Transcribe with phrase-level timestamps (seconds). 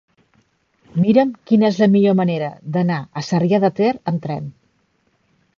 [1.01, 4.53] Mira'm quina és la millor manera d'anar a Sarrià de Ter amb tren.